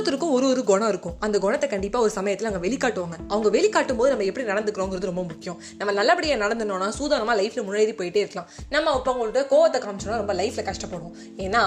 [0.00, 1.16] ஒருத்தருக்கும் ஒரு ஒரு குணம் இருக்கும்.
[1.20, 3.16] அந்த குணத்தை கண்டிப்பாக ஒரு சமயத்தில் அவங்க வெளிக்காட்டுவாங்க.
[3.28, 5.60] அவங்க வெளிக்காட்டும் போது நம்ம எப்படி நடந்துக்கிறோங்கிறது ரொம்ப முக்கியம்.
[5.78, 8.48] நம்ம நல்லபடியாக நடந்தோம்னா சூதானமாக லைஃப்பில் முன்னேறி போயிட்டே இருக்கலாம்.
[8.70, 11.16] நம்ம இப்போ அவங்கள்ட்ட கோவத்தை காமிச்சோம்னா ரொம்ப லைஃப்பில் கஷ்டப்படுவோம்.
[11.36, 11.62] ஏன்னா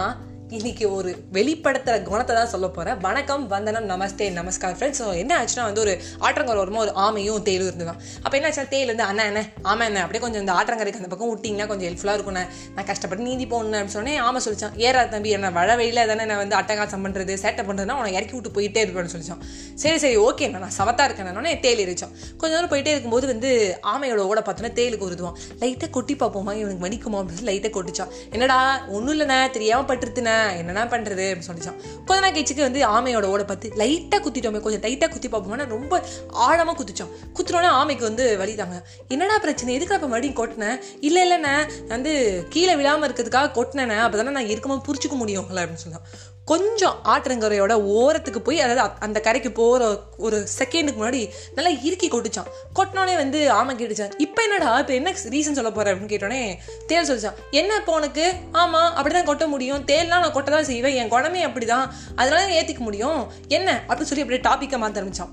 [0.55, 5.63] இன்னைக்கு ஒரு வெளிப்படுத்துகிற குணத்தை தான் சொல்ல போகிறேன் வணக்கம் வந்தனம் நமஸ்தே நமஸ்கார் ஃப்ரெண்ட்ஸ் ஸோ என்ன ஆச்சுன்னா
[5.63, 9.41] வந்து ஒரு ஆற்றங்கரை வருமா ஒரு ஆமையும் தேலும் இருந்துதான் அப்போ என்ன ஆச்சுன்னா தேல் வந்து அண்ணா என்ன?
[9.71, 10.01] ஆமா என்ன?
[10.01, 12.37] அப்படியே கொஞ்சம் இந்த ஆற்றங்கரைக்கு அந்த பக்கம் விட்டிங்கன்னா கொஞ்சம் ஹெல்ப்ஃபுல்லாக இருக்கும்
[12.75, 16.37] நான் கஷ்டப்பட்டு நீந்தி போகணும் அப்படின்னு சொன்னேன் ஆமை சொல்லிச்சான் ஏறா தம்பி என்ன வழ வெயில தானே நான்
[16.37, 19.41] வந்து அட்டகாசம் பண்ணுறது சேட்டை பண்ணுறதுனா உனக்கு இறக்கி விட்டு போயிட்டே இருப்பேன்னு சொல்லிச்சான்.
[19.75, 24.39] சரி சரி ஓகே நான் சவத்தா இருக்கேன் தேல் இருச்சான் கொஞ்ச நேரம் போயிட்டே இருக்கும்போது வந்து ஆமையோட ஓட
[24.45, 26.53] பார்த்தோன்னா தேலுக்கு உருதுவான் லைட்டாக கொட்டி பார்ப்போமா?
[26.61, 28.13] இவனுக்கு மணிக்குமா அப்படின்னு லைட்டாக கொட்டிச்சான்.
[28.31, 30.37] என்னடா ஒன்றும் இல்லைண்ணே தெரியாமல் பட்டுருத்துனே.
[30.59, 31.77] என்னடா பண்ணுறது அப்படின்னு சொல்லிச்சான்.
[32.09, 36.01] கொஞ்ச நாள் வந்து ஆமையோட ஓட பார்த்து லைட்டாக குத்திட்டோமே கொஞ்சம் டைட்டாக குத்தி பார்ப்போம்னா ரொம்ப
[36.47, 38.77] ஆழமாக குத்திச்சோம் குத்துனோடனே ஆமைக்கு வந்து வலிதாங்க.
[39.07, 39.73] என்னடா பிரச்சனை?
[39.73, 42.13] எதுக்கு அப்போ மறுபடியும் கொட்டினேன் இல்லை இல்லைண்ணே நான் வந்து
[42.49, 43.97] கீழே விழாமல் இருக்கிறதுக்காக கொட்டினேண்ணே.
[44.05, 46.07] அப்போ தானே நான் இருக்கமாக புரிச்சுக்க முடியும் அப்படின்னு சொன்னான்.
[46.45, 52.51] கொஞ்சம் ஆற்றங்கரையோட ஓரத்துக்கு போய் அதாவது அந்த கரைக்கு போகிற ஒரு செகண்டுக்கு முன்னாடி நல்லா இறுக்கி கொட்டுச்சான்.
[52.75, 54.11] கொட்டினோடனே வந்து ஆமை கேட்டுச்சான்.
[54.17, 54.79] இப்போ என்னடா?
[54.79, 56.55] இப்போ என்ன ரீசன் சொல்ல போகிறேன் அப்படின்னு கேட்டோடனே
[56.87, 57.33] தேல் சொல்லிச்சான்.
[57.51, 58.33] என்ன இப்போ உனக்கு?
[58.51, 59.85] ஆமாம் அப்படிதான் கொட்ட முடியும்.
[59.85, 60.95] தேல்லாம் நான் கொட்ட தான் செய்வேன்.
[60.95, 61.89] என் குணமே அப்படிதான்.
[62.15, 63.31] அதனால ஏற்றிக்க முடியும்.
[63.47, 63.83] என்ன?
[63.87, 65.29] அப்படின்னு சொல்லி அப்படியே டாப்பிக்கை மாற்ற ஆரம்பிச்சான்.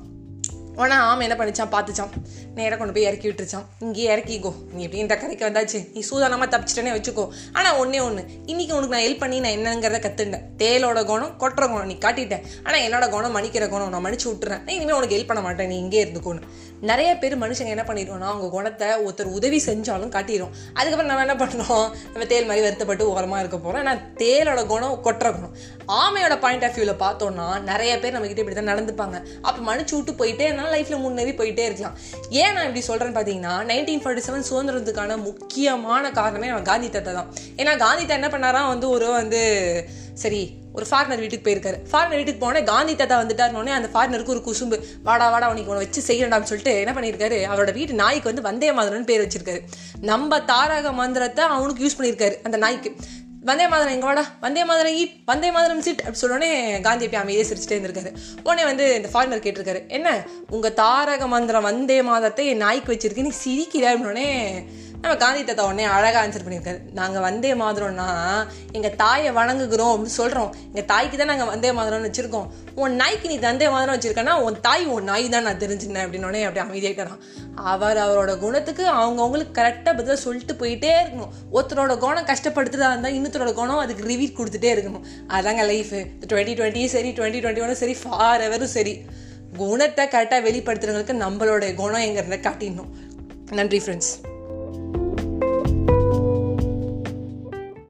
[0.77, 1.75] உடனே ஆமை என்ன பண்ணிச்சான்?
[1.75, 2.11] பார்த்துச்சான்.
[2.59, 4.51] நேராக கொண்டு போய் இறக்கி விட்டுருச்சான் இங்கேயே இறக்கிக்கோ.
[4.75, 5.81] நீ எப்படி இந்த கரைக்கு வந்தாச்சு.
[5.95, 7.25] நீ சூதானமாக தப்பிச்சிட்டேனே வச்சுக்கோ.
[7.59, 11.91] ஆனால் ஒன்றே ஒன்று இன்னைக்கு உனக்கு நான் ஹெல்ப் பண்ணி நான் என்னங்கிறத கற்றுண்டேன் தேலோட குணம் கொட்டுற குணம்
[11.93, 12.45] நீ காட்டிட்டேன்.
[12.67, 14.63] ஆனால் என்னோட குணம் மன்னிக்கிற குணம் நான் மன்னிச்சு விட்டுறேன்.
[14.67, 15.71] நான் இனிமேல் உனக்கு ஹெல்ப் பண்ண மாட்டேன்.
[15.73, 16.45] நீ இங்கே இருந்துக்கோன்னு.
[16.91, 21.89] நிறைய பேர் மனுஷங்க என்ன பண்ணிடுவோம்னா அவங்க குணத்தை ஒருத்தர் உதவி செஞ்சாலும் காட்டிடும் அதுக்கப்புறம் நம்ம என்ன பண்ணுறோம்
[22.13, 25.53] நம்ம தேல் மாதிரி வருத்தப்பட்டு ஓரமாக இருக்க போகிறோம் ஆனால் தேலோட குணம் கொட்டுற குணம்.
[25.99, 29.17] ஆமையோட பாயிண்ட் ஆஃப் வியூவில் பார்த்தோம்னா நிறைய பேர் நம்ம கிட்டே இப்படி தான் நடந்துப்பாங்க.
[29.47, 31.97] அப்போ மன்னிச்சு விட்டு போயிட்டே இருந்தாலும் லைஃப்பில் முன்னேறி போயிட்டே இருக்கலாம்.
[32.43, 37.31] ஏன் நான் இப்படி சொல்கிறேன்னு பார்த்தீங்கன்னா நைன்டீன் ஃபார்ட்டி செவன் சுதந்திரத்துக்கான முக்கியமான காரணமே அவன் காந்தி தாத்தா தான்.
[37.61, 39.43] ஏன்னா காந்தி தாத்தா என்ன பண்ணாராம் வந்து ஒரு வந்து
[40.23, 40.41] சரி
[40.77, 41.79] ஒரு ஃபாரினர் வீட்டுக்கு போயிருக்காரு.
[41.91, 46.01] ஃபாரினர் வீட்டுக்கு போனே காந்தி தாத்தா வந்துட்டாருனோடனே அந்த ஃபாரினருக்கு ஒரு குசும்பு வாடா வாடா உனக்கு உன வச்சு
[46.09, 47.39] செய்யண்டாம்னு சொல்லிட்டு என்ன பண்ணியிருக்காரு?
[47.53, 49.63] அவரோட வீட்டு நாய்க்கு வந்து வந்தே மாதிரம்னு பேர் வச்சிருக்காரு.
[50.11, 52.93] நம்ம தாரக மந்திரத்தை அவனுக்கு யூஸ் பண்ணியிருக்காரு அந்த நாய்க்கு.
[53.45, 54.25] வந்தே மாதிரம் எங்க வாடா.
[54.41, 58.11] வந்தே மாதிரம் ஈட் வந்தே மாதிரம் சீட் அப்படி சொன்னோடனே காந்தி அப்படி அமைதியே சிரிச்சுட்டே இருந்திருக்காரு.
[58.43, 60.27] உடனே வந்து இந்த ஃபாரினர் கேட்டிருக்காரு என்ன?
[60.51, 63.97] உங்க தாரக மந்திரம் வந்தே மாதத்தை என் நாய்க்கு வச்சிருக்கு நீ சிரிக்கிற?
[65.03, 66.79] நம்ம காந்தி தாத்தா உடனே அழகாக ஆன்சர் பண்ணியிருக்காரு.
[66.99, 68.09] நாங்கள் வந்தே மாதிரம்னா
[68.77, 72.49] எங்கள் தாயை வணங்குகிறோம் அப்படின்னு சொல்கிறோம் எங்கள் தாய்க்கு தான் நாங்கள் வந்தே மாதிரம்னு வச்சுருக்கோம்.
[72.83, 76.63] உன் நாய்க்கு நீ தந்தே மாதிரம் வச்சிருக்கேன்னா உன் தாய் உன் நாய் தான் நான் தெரிஞ்சுனேன் அப்படின்னோடனே அப்படி
[76.65, 77.23] அமைதியாயிட்டாராம்
[77.73, 81.33] அவர் அவரோட குணத்துக்கு அவங்கவுங்களுக்கு கரெக்டாக பதிலாக சொல்லிட்டு போயிட்டே இருக்கணும்.
[81.57, 85.07] ஒருத்தரோட குணம் கஷ்டப்படுத்துறதா இருந்தால் இன்னொருத்தரோட குணம் அதுக்கு ரிவீட் கொடுத்துட்டே இருக்கணும்.
[85.39, 85.95] அதாங்க லைஃப்
[86.33, 88.95] டுவெண்ட்டி டுவெண்ட்டியும் சரி டுவெண்ட்டி டுவெண்ட்டி ஒன்னும் சரி ஃபார் எவரும் சரி.
[89.63, 92.93] குணத்தை கரெக்டாக வெளிப்படுத்துறவங்களுக்கு நம்மளோட குணம் எங்கிறத காட்டிடணும்.
[93.61, 94.13] நன்றி ஃப்ரெண்ட்ஸ்